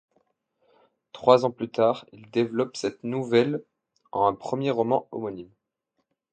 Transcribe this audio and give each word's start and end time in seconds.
Trois 1.11 1.45
ans 1.45 1.51
plus 1.51 1.69
tard, 1.69 2.07
il 2.11 2.27
développe 2.31 2.75
cette 2.75 3.03
nouvelle 3.03 3.63
en 4.11 4.25
un 4.25 4.33
premier 4.33 4.71
roman 4.71 5.07
homonyme. 5.11 5.51